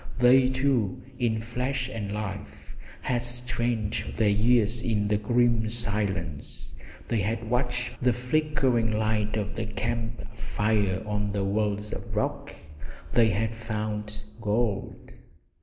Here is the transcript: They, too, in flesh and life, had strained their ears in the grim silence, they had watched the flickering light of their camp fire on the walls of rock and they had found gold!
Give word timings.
They, 0.17 0.49
too, 0.49 0.99
in 1.19 1.41
flesh 1.41 1.87
and 1.87 2.11
life, 2.11 2.75
had 3.03 3.21
strained 3.21 4.03
their 4.15 4.29
ears 4.31 4.81
in 4.81 5.07
the 5.09 5.17
grim 5.17 5.69
silence, 5.69 6.73
they 7.07 7.19
had 7.19 7.47
watched 7.51 8.01
the 8.01 8.11
flickering 8.11 8.89
light 8.89 9.37
of 9.37 9.53
their 9.53 9.67
camp 9.67 10.35
fire 10.35 11.03
on 11.05 11.29
the 11.29 11.43
walls 11.43 11.93
of 11.93 12.15
rock 12.15 12.49
and 12.49 12.91
they 13.13 13.29
had 13.29 13.53
found 13.53 14.23
gold! 14.41 15.13